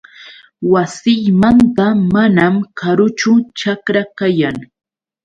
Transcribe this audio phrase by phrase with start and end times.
[0.71, 4.57] Wasiymanta manam karuchu ćhakra kayan.